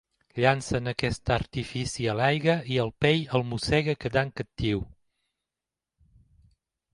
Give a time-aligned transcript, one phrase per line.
[0.43, 4.83] Llancen aquest artifici a l'aigua i el peix el mossega quedant captiu.